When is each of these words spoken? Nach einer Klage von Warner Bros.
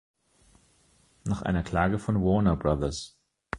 Nach 1.25 1.43
einer 1.43 1.61
Klage 1.61 1.99
von 1.99 2.23
Warner 2.23 2.55
Bros. 2.55 3.19